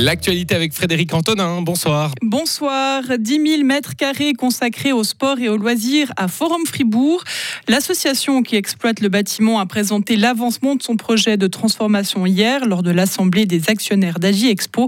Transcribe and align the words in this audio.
L'actualité 0.00 0.54
avec 0.54 0.74
Frédéric 0.74 1.12
Antonin, 1.12 1.60
bonsoir. 1.60 2.12
Bonsoir. 2.22 3.02
10 3.18 3.40
000 3.44 3.64
mètres 3.64 3.96
carrés 3.96 4.32
consacrés 4.32 4.92
au 4.92 5.02
sport 5.02 5.40
et 5.40 5.48
aux 5.48 5.56
loisirs 5.56 6.12
à 6.16 6.28
Forum 6.28 6.64
Fribourg. 6.66 7.24
L'association 7.66 8.44
qui 8.44 8.54
exploite 8.54 9.00
le 9.00 9.08
bâtiment 9.08 9.58
a 9.58 9.66
présenté 9.66 10.14
l'avancement 10.14 10.76
de 10.76 10.84
son 10.84 10.94
projet 10.94 11.36
de 11.36 11.48
transformation 11.48 12.26
hier 12.26 12.64
lors 12.64 12.84
de 12.84 12.92
l'Assemblée 12.92 13.44
des 13.44 13.70
actionnaires 13.70 14.20
d'Agi 14.20 14.48
Expo. 14.48 14.86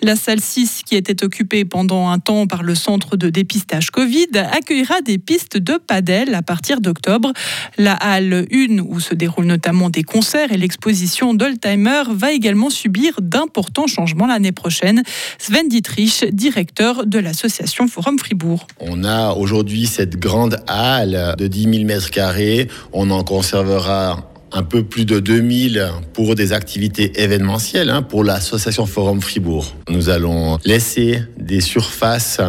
La 0.00 0.16
salle 0.16 0.40
6, 0.40 0.84
qui 0.86 0.96
était 0.96 1.22
occupée 1.22 1.66
pendant 1.66 2.08
un 2.08 2.18
temps 2.18 2.46
par 2.46 2.62
le 2.62 2.74
centre 2.74 3.18
de 3.18 3.28
dépistage 3.28 3.90
Covid, 3.90 4.28
accueillera 4.52 5.02
des 5.02 5.18
pistes 5.18 5.58
de 5.58 5.76
padel 5.76 6.34
à 6.34 6.40
partir 6.40 6.80
d'octobre. 6.80 7.34
La 7.76 7.92
halle 7.92 8.46
1, 8.50 8.78
où 8.78 9.00
se 9.00 9.14
déroulent 9.14 9.44
notamment 9.44 9.90
des 9.90 10.02
concerts 10.02 10.50
et 10.50 10.56
l'exposition 10.56 11.34
d'Oldtimer, 11.34 12.04
va 12.08 12.32
également 12.32 12.70
subir 12.70 13.20
d'importants 13.20 13.86
changements 13.86 14.26
l'année 14.26 14.45
prochaine. 14.52 15.02
Sven 15.38 15.68
Dietrich, 15.68 16.24
directeur 16.32 17.06
de 17.06 17.18
l'association 17.18 17.88
Forum 17.88 18.18
Fribourg. 18.18 18.66
On 18.80 19.04
a 19.04 19.32
aujourd'hui 19.32 19.86
cette 19.86 20.18
grande 20.18 20.58
halle 20.66 21.34
de 21.38 21.46
10 21.46 21.62
000 21.62 21.84
mètres 21.84 22.10
carrés. 22.10 22.68
On 22.92 23.10
en 23.10 23.24
conservera 23.24 24.35
un 24.56 24.62
peu 24.62 24.82
plus 24.82 25.04
de 25.04 25.20
2000 25.20 25.86
pour 26.14 26.34
des 26.34 26.54
activités 26.54 27.20
événementielles 27.22 27.90
hein, 27.90 28.00
pour 28.00 28.24
l'association 28.24 28.86
Forum 28.86 29.20
Fribourg. 29.20 29.76
Nous 29.90 30.08
allons 30.08 30.58
laisser 30.64 31.22
des 31.38 31.60
surfaces 31.60 32.40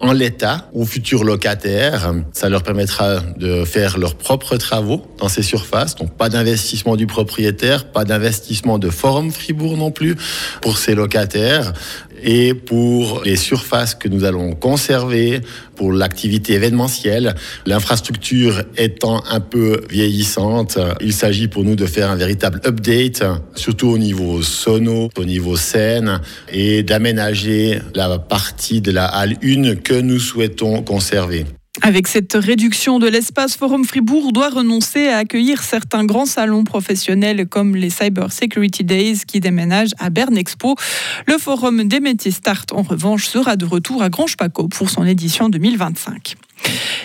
en 0.00 0.12
l'état 0.12 0.68
aux 0.74 0.84
futurs 0.84 1.24
locataires. 1.24 2.12
Ça 2.32 2.50
leur 2.50 2.62
permettra 2.62 3.20
de 3.38 3.64
faire 3.64 3.96
leurs 3.96 4.16
propres 4.16 4.58
travaux 4.58 5.06
dans 5.16 5.28
ces 5.28 5.42
surfaces. 5.42 5.94
Donc 5.94 6.14
pas 6.14 6.28
d'investissement 6.28 6.96
du 6.96 7.06
propriétaire, 7.06 7.86
pas 7.86 8.04
d'investissement 8.04 8.78
de 8.78 8.90
Forum 8.90 9.30
Fribourg 9.30 9.78
non 9.78 9.90
plus 9.90 10.16
pour 10.60 10.76
ces 10.76 10.94
locataires. 10.94 11.72
Et 12.24 12.54
pour 12.54 13.22
les 13.24 13.36
surfaces 13.36 13.94
que 13.94 14.08
nous 14.08 14.24
allons 14.24 14.54
conserver, 14.54 15.42
pour 15.76 15.92
l'activité 15.92 16.54
événementielle, 16.54 17.34
l'infrastructure 17.66 18.62
étant 18.78 19.22
un 19.30 19.40
peu 19.40 19.82
vieillissante, 19.90 20.78
il 21.00 21.12
s'agit 21.12 21.48
pour 21.48 21.64
nous 21.64 21.76
de 21.76 21.84
faire 21.84 22.10
un 22.10 22.16
véritable 22.16 22.62
update, 22.64 23.22
surtout 23.54 23.88
au 23.88 23.98
niveau 23.98 24.42
sono, 24.42 25.10
au 25.16 25.24
niveau 25.24 25.56
scène, 25.56 26.20
et 26.50 26.82
d'aménager 26.82 27.80
la 27.94 28.18
partie 28.18 28.80
de 28.80 28.90
la 28.90 29.04
halle 29.04 29.36
1 29.42 29.76
que 29.76 30.00
nous 30.00 30.18
souhaitons 30.18 30.82
conserver. 30.82 31.44
Avec 31.86 32.08
cette 32.08 32.32
réduction 32.32 32.98
de 32.98 33.06
l'espace, 33.06 33.58
Forum 33.58 33.84
Fribourg 33.84 34.32
doit 34.32 34.48
renoncer 34.48 35.08
à 35.08 35.18
accueillir 35.18 35.62
certains 35.62 36.06
grands 36.06 36.24
salons 36.24 36.64
professionnels 36.64 37.46
comme 37.46 37.76
les 37.76 37.90
Cyber 37.90 38.32
Security 38.32 38.84
Days 38.84 39.18
qui 39.26 39.38
déménagent 39.38 39.92
à 39.98 40.08
Berne 40.08 40.38
Expo. 40.38 40.76
Le 41.26 41.36
Forum 41.36 41.84
des 41.84 42.00
métiers 42.00 42.30
Start, 42.30 42.72
en 42.72 42.80
revanche, 42.80 43.26
sera 43.26 43.56
de 43.56 43.66
retour 43.66 44.02
à 44.02 44.08
Grange-Paco 44.08 44.68
pour 44.68 44.88
son 44.88 45.04
édition 45.04 45.50
2025. 45.50 46.36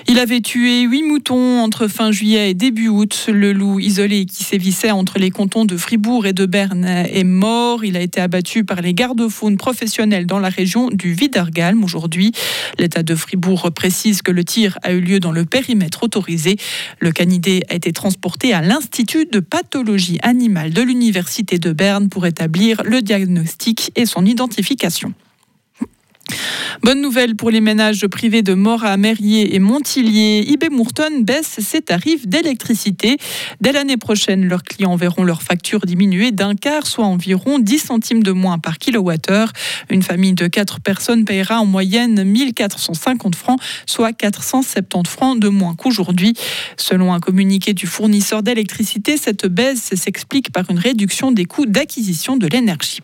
Il 0.08 0.18
avait 0.18 0.42
tué 0.42 0.82
huit 0.82 1.04
moutons 1.04 1.60
entre 1.62 1.88
fin 1.88 2.12
juillet 2.12 2.50
et 2.50 2.54
début 2.56 2.88
août. 2.88 3.28
Le 3.32 3.54
loup 3.54 3.80
isolé 3.80 4.26
qui 4.26 4.44
sévissait 4.44 4.90
entre 4.90 5.20
les 5.20 5.30
cantons 5.30 5.66
de 5.66 5.78
Fribourg 5.78 6.26
et 6.26 6.34
de 6.34 6.48
Berne 6.48 6.86
est 6.86 7.24
mort. 7.24 7.86
Il 7.86 7.96
a 7.96 8.02
été 8.02 8.20
abattu 8.20 8.64
par 8.64 8.82
les 8.82 8.96
gardes-faunes 8.96 9.58
professionnels 9.58 10.26
dans 10.26 10.40
la 10.40 10.50
région 10.50 10.90
du 10.90 11.14
Widergalm 11.14 11.84
aujourd'hui. 11.84 12.32
L'État 12.80 13.04
de 13.04 13.14
Fribourg 13.14 13.72
précise 13.72 14.24
que 14.24 14.32
le 14.32 14.44
tir 14.44 14.80
a 14.82 14.94
eu 14.94 15.00
lieu 15.00 15.20
dans 15.20 15.32
le 15.32 15.46
périmètre 15.46 16.04
autorisé. 16.04 16.58
Le 17.00 17.12
canidé 17.12 17.62
a 17.70 17.76
été 17.76 17.92
transporté 17.92 18.52
à 18.54 18.62
l'Institut 18.62 19.28
de 19.32 19.40
pathologie 19.40 20.18
animale 20.24 20.74
de 20.74 20.82
l'Université 20.82 21.60
de 21.60 21.72
Berne 21.72 22.10
pour 22.10 22.26
établir 22.26 22.82
le 22.84 23.04
diagnostic 23.04 23.92
et 23.96 24.08
son 24.08 24.26
identification. 24.26 25.14
Bonne 26.82 27.02
nouvelle 27.02 27.36
pour 27.36 27.50
les 27.50 27.60
ménages 27.60 28.08
privés 28.08 28.42
de 28.42 28.54
Morat, 28.54 28.96
Merrier 28.96 29.54
et 29.54 29.60
Montillier. 29.60 30.50
IB 30.50 30.70
Mourton 30.72 31.22
baisse 31.22 31.60
ses 31.60 31.82
tarifs 31.82 32.26
d'électricité. 32.26 33.18
Dès 33.60 33.74
l'année 33.74 33.98
prochaine, 33.98 34.46
leurs 34.46 34.64
clients 34.64 34.96
verront 34.96 35.24
leur 35.24 35.42
facture 35.42 35.82
diminuer 35.82 36.32
d'un 36.32 36.56
quart, 36.56 36.88
soit 36.88 37.06
environ 37.06 37.60
10 37.60 37.80
centimes 37.80 38.24
de 38.24 38.32
moins 38.32 38.60
par 38.60 38.78
kilowattheure. 38.78 39.52
Une 39.90 40.04
famille 40.04 40.34
de 40.34 40.48
4 40.48 40.80
personnes 40.80 41.26
paiera 41.26 41.60
en 41.60 41.66
moyenne 41.66 42.24
1450 42.24 43.36
francs, 43.36 43.60
soit 43.86 44.14
470 44.14 45.10
francs 45.10 45.40
de 45.40 45.50
moins 45.50 45.76
qu'aujourd'hui. 45.76 46.34
Selon 46.78 47.14
un 47.14 47.20
communiqué 47.20 47.74
du 47.74 47.88
fournisseur 47.88 48.42
d'électricité, 48.42 49.18
cette 49.18 49.46
baisse 49.48 49.94
s'explique 49.96 50.54
par 50.54 50.70
une 50.70 50.80
réduction 50.80 51.34
des 51.34 51.44
coûts 51.44 51.66
d'acquisition 51.66 52.38
de 52.38 52.48
l'énergie. 52.48 53.02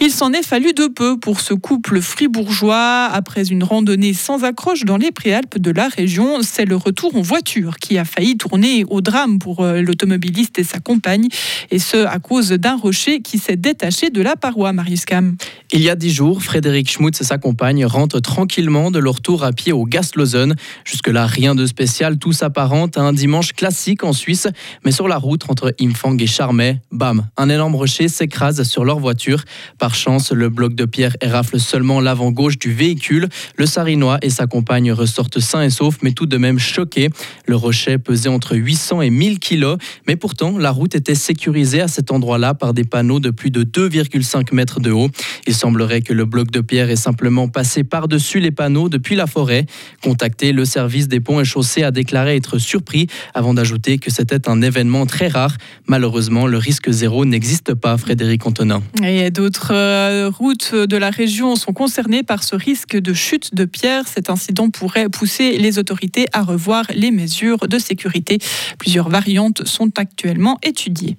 Il 0.00 0.10
s'en 0.10 0.32
est 0.32 0.44
fallu 0.44 0.72
de 0.72 0.86
peu 0.86 1.18
pour 1.18 1.40
ce 1.40 1.54
couple 1.54 2.00
fribourgeois. 2.00 3.04
Après 3.12 3.44
une 3.44 3.62
randonnée 3.62 4.14
sans 4.14 4.44
accroche 4.44 4.84
dans 4.84 4.96
les 4.96 5.12
préalpes 5.12 5.58
de 5.58 5.70
la 5.70 5.88
région, 5.88 6.42
c'est 6.42 6.64
le 6.64 6.76
retour 6.76 7.14
en 7.16 7.20
voiture 7.20 7.76
qui 7.76 7.98
a 7.98 8.04
failli 8.04 8.36
tourner 8.36 8.84
au 8.88 9.00
drame 9.00 9.38
pour 9.38 9.60
euh, 9.60 9.80
l'automobiliste 9.80 10.58
et 10.58 10.64
sa 10.64 10.80
compagne, 10.80 11.28
et 11.70 11.78
ce 11.78 12.04
à 12.06 12.18
cause 12.18 12.50
d'un 12.50 12.76
rocher 12.76 13.20
qui 13.20 13.38
s'est 13.38 13.56
détaché 13.56 14.10
de 14.10 14.22
la 14.22 14.36
paroi, 14.36 14.72
Marius 14.72 15.04
Cam. 15.04 15.36
Il 15.72 15.80
y 15.80 15.88
a 15.88 15.94
dix 15.94 16.12
jours, 16.12 16.42
Frédéric 16.42 16.90
Schmutz 16.90 17.20
et 17.20 17.24
sa 17.24 17.38
compagne 17.38 17.84
rentrent 17.86 18.20
tranquillement 18.20 18.90
de 18.90 18.98
leur 18.98 19.20
tour 19.20 19.44
à 19.44 19.52
pied 19.52 19.72
au 19.72 19.84
Gastlausen. 19.84 20.54
Jusque-là, 20.84 21.26
rien 21.26 21.54
de 21.54 21.64
spécial, 21.66 22.18
tout 22.18 22.32
s'apparente 22.32 22.98
à 22.98 23.02
un 23.02 23.12
dimanche 23.12 23.52
classique 23.52 24.04
en 24.04 24.12
Suisse, 24.12 24.48
mais 24.84 24.92
sur 24.92 25.08
la 25.08 25.16
route 25.16 25.48
entre 25.48 25.74
Imfang 25.80 26.16
et 26.18 26.26
Charmey, 26.26 26.80
bam, 26.90 27.26
un 27.36 27.48
énorme 27.48 27.74
rocher 27.74 28.08
s'écrase 28.08 28.62
sur 28.64 28.84
leur 28.84 28.98
voiture. 28.98 29.31
Par 29.78 29.94
chance, 29.94 30.32
le 30.32 30.48
bloc 30.48 30.74
de 30.74 30.84
pierre 30.84 31.16
érafle 31.20 31.58
seulement 31.58 32.00
l'avant 32.00 32.30
gauche 32.30 32.58
du 32.58 32.72
véhicule. 32.72 33.28
Le 33.56 33.66
Sarinois 33.66 34.18
et 34.22 34.30
sa 34.30 34.46
compagne 34.46 34.92
ressortent 34.92 35.40
sains 35.40 35.62
et 35.62 35.70
saufs, 35.70 35.98
mais 36.02 36.12
tout 36.12 36.26
de 36.26 36.36
même 36.36 36.58
choqués. 36.58 37.08
Le 37.46 37.56
rocher 37.56 37.98
pesait 37.98 38.28
entre 38.28 38.56
800 38.56 39.02
et 39.02 39.10
1000 39.10 39.38
kilos, 39.38 39.78
mais 40.06 40.16
pourtant, 40.16 40.58
la 40.58 40.70
route 40.70 40.94
était 40.94 41.14
sécurisée 41.14 41.80
à 41.80 41.88
cet 41.88 42.10
endroit-là 42.10 42.54
par 42.54 42.74
des 42.74 42.84
panneaux 42.84 43.20
de 43.20 43.30
plus 43.30 43.50
de 43.50 43.64
2,5 43.64 44.54
mètres 44.54 44.80
de 44.80 44.90
haut. 44.90 45.08
Il 45.46 45.54
semblerait 45.54 46.02
que 46.02 46.12
le 46.12 46.24
bloc 46.24 46.50
de 46.50 46.60
pierre 46.60 46.90
est 46.90 46.96
simplement 46.96 47.48
passé 47.48 47.84
par-dessus 47.84 48.40
les 48.40 48.50
panneaux 48.50 48.88
depuis 48.88 49.16
la 49.16 49.26
forêt. 49.26 49.66
Contacté, 50.02 50.52
le 50.52 50.64
service 50.64 51.08
des 51.08 51.20
ponts 51.20 51.40
et 51.40 51.44
chaussées 51.44 51.82
a 51.82 51.90
déclaré 51.90 52.36
être 52.36 52.58
surpris 52.58 53.06
avant 53.34 53.54
d'ajouter 53.54 53.98
que 53.98 54.10
c'était 54.10 54.48
un 54.48 54.62
événement 54.62 55.06
très 55.06 55.28
rare. 55.28 55.56
Malheureusement, 55.86 56.46
le 56.46 56.58
risque 56.58 56.90
zéro 56.90 57.24
n'existe 57.24 57.74
pas, 57.74 57.96
Frédéric 57.96 58.46
Antonin. 58.46 58.82
D'autres 59.30 59.72
euh, 59.74 60.30
routes 60.30 60.74
de 60.74 60.96
la 60.96 61.10
région 61.10 61.56
sont 61.56 61.72
concernées 61.72 62.22
par 62.22 62.42
ce 62.42 62.56
risque 62.56 62.96
de 62.96 63.12
chute 63.12 63.54
de 63.54 63.64
pierre. 63.64 64.06
Cet 64.08 64.30
incident 64.30 64.70
pourrait 64.70 65.08
pousser 65.08 65.58
les 65.58 65.78
autorités 65.78 66.26
à 66.32 66.42
revoir 66.42 66.84
les 66.94 67.10
mesures 67.10 67.68
de 67.68 67.78
sécurité. 67.78 68.38
Plusieurs 68.78 69.08
variantes 69.08 69.66
sont 69.66 69.90
actuellement 69.98 70.58
étudiées. 70.62 71.16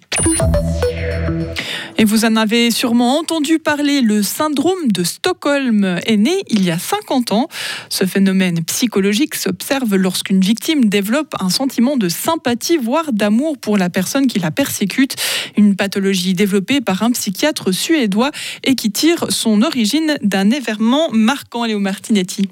Et 1.98 2.06
vous 2.06 2.26
en 2.26 2.36
avez 2.36 2.72
sûrement 2.72 3.20
entendu 3.20 3.59
parler, 3.59 4.02
le 4.02 4.24
syndrome 4.24 4.92
de 4.92 5.04
Stockholm 5.04 6.00
est 6.06 6.18
né 6.18 6.44
il 6.50 6.66
y 6.66 6.72
a 6.72 6.80
50 6.80 7.31
ans. 7.31 7.48
Ce 7.90 8.06
phénomène 8.06 8.64
psychologique 8.64 9.36
s'observe 9.36 9.96
lorsqu'une 9.96 10.40
victime 10.40 10.86
développe 10.86 11.36
un 11.40 11.50
sentiment 11.50 11.96
de 11.96 12.09
sympathie, 12.09 12.78
voire 12.78 13.14
d'amour 13.14 13.58
pour 13.58 13.78
la 13.78 13.90
personne 13.90 14.28
qui 14.28 14.40
la 14.40 14.52
persécute. 14.52 15.16
Une 15.56 15.76
pathologie 15.76 16.34
développée 16.34 16.81
par 16.81 17.04
un 17.04 17.12
psychiatre 17.12 17.72
suédois 17.72 18.31
et 18.64 18.75
qui 18.75 18.92
tire 18.92 19.28
son 19.30 19.62
origine 19.62 20.18
d'un 20.24 20.50
événement 20.50 21.10
marquant, 21.12 21.66
Léo 21.66 21.80
Martinetti. 21.80 22.50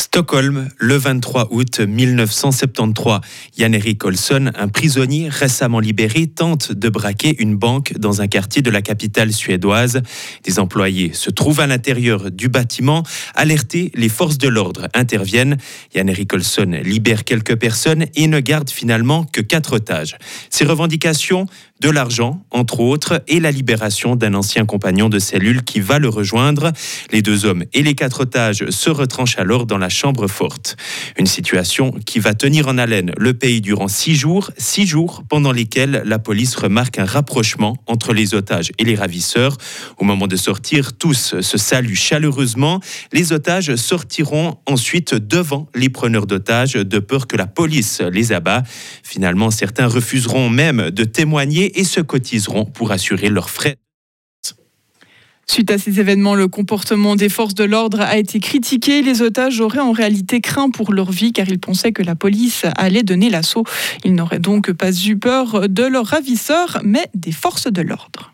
Stockholm, 0.00 0.70
le 0.78 0.96
23 0.96 1.48
août 1.50 1.78
1973. 1.80 3.20
Jan-Erik 3.56 4.02
Olsson, 4.02 4.50
un 4.56 4.68
prisonnier 4.68 5.28
récemment 5.28 5.78
libéré, 5.78 6.26
tente 6.26 6.72
de 6.72 6.88
braquer 6.88 7.36
une 7.38 7.54
banque 7.54 7.92
dans 7.98 8.22
un 8.22 8.26
quartier 8.26 8.62
de 8.62 8.70
la 8.70 8.80
capitale 8.80 9.30
suédoise. 9.30 10.00
Des 10.44 10.58
employés 10.58 11.12
se 11.12 11.28
trouvent 11.28 11.60
à 11.60 11.66
l'intérieur 11.66 12.30
du 12.30 12.48
bâtiment. 12.48 13.02
Alertés, 13.34 13.92
les 13.94 14.08
forces 14.08 14.38
de 14.38 14.48
l'ordre 14.48 14.88
interviennent. 14.94 15.58
Jan-Erik 15.94 16.32
Olsson 16.32 16.80
libère 16.82 17.24
quelques 17.24 17.56
personnes 17.56 18.06
et 18.14 18.26
ne 18.26 18.40
garde 18.40 18.70
finalement 18.70 19.24
que 19.24 19.42
quatre 19.42 19.74
otages. 19.74 20.16
Ses 20.48 20.64
revendications 20.64 21.44
de 21.80 21.90
l'argent, 21.90 22.44
entre 22.50 22.80
autres, 22.80 23.22
et 23.26 23.40
la 23.40 23.50
libération 23.50 24.16
d'un 24.16 24.34
ancien 24.34 24.66
compagnon 24.66 25.08
de 25.08 25.18
cellule 25.18 25.62
qui 25.62 25.80
va 25.80 25.98
le 25.98 26.08
rejoindre. 26.08 26.72
Les 27.10 27.22
deux 27.22 27.46
hommes 27.46 27.64
et 27.72 27.82
les 27.82 27.94
quatre 27.94 28.20
otages 28.20 28.68
se 28.68 28.90
retranchent 28.90 29.38
alors 29.38 29.66
dans 29.66 29.78
la 29.78 29.88
chambre 29.88 30.28
forte. 30.28 30.76
Une 31.18 31.26
situation 31.26 31.92
qui 32.04 32.18
va 32.18 32.34
tenir 32.34 32.68
en 32.68 32.76
haleine 32.76 33.12
le 33.16 33.34
pays 33.34 33.60
durant 33.60 33.88
six 33.88 34.14
jours, 34.14 34.50
six 34.58 34.86
jours 34.86 35.22
pendant 35.28 35.52
lesquels 35.52 36.02
la 36.04 36.18
police 36.18 36.54
remarque 36.54 36.98
un 36.98 37.04
rapprochement 37.04 37.76
entre 37.86 38.12
les 38.12 38.34
otages 38.34 38.72
et 38.78 38.84
les 38.84 38.94
ravisseurs. 38.94 39.56
Au 39.96 40.04
moment 40.04 40.26
de 40.26 40.36
sortir, 40.36 40.92
tous 40.92 41.40
se 41.40 41.58
saluent 41.58 41.94
chaleureusement. 41.94 42.80
Les 43.12 43.32
otages 43.32 43.74
sortiront 43.76 44.58
ensuite 44.66 45.14
devant 45.14 45.68
les 45.74 45.88
preneurs 45.88 46.26
d'otages 46.26 46.74
de 46.74 46.98
peur 46.98 47.26
que 47.26 47.36
la 47.36 47.46
police 47.46 48.00
les 48.00 48.32
abat. 48.32 48.62
Finalement, 49.02 49.50
certains 49.50 49.86
refuseront 49.86 50.50
même 50.50 50.90
de 50.90 51.04
témoigner 51.04 51.69
et 51.74 51.84
se 51.84 52.00
cotiseront 52.00 52.64
pour 52.64 52.92
assurer 52.92 53.28
leurs 53.28 53.50
frais. 53.50 53.76
Suite 55.50 55.72
à 55.72 55.78
ces 55.78 55.98
événements, 55.98 56.36
le 56.36 56.46
comportement 56.46 57.16
des 57.16 57.28
forces 57.28 57.56
de 57.56 57.64
l'ordre 57.64 58.00
a 58.00 58.16
été 58.18 58.38
critiqué. 58.38 59.02
Les 59.02 59.20
otages 59.20 59.60
auraient 59.60 59.80
en 59.80 59.90
réalité 59.90 60.40
craint 60.40 60.70
pour 60.70 60.92
leur 60.92 61.10
vie 61.10 61.32
car 61.32 61.48
ils 61.48 61.58
pensaient 61.58 61.90
que 61.90 62.04
la 62.04 62.14
police 62.14 62.66
allait 62.76 63.02
donner 63.02 63.30
l'assaut. 63.30 63.64
Ils 64.04 64.14
n'auraient 64.14 64.38
donc 64.38 64.70
pas 64.70 64.92
eu 64.92 65.18
peur 65.18 65.68
de 65.68 65.82
leurs 65.82 66.06
ravisseurs, 66.06 66.78
mais 66.84 67.04
des 67.14 67.32
forces 67.32 67.66
de 67.66 67.82
l'ordre. 67.82 68.28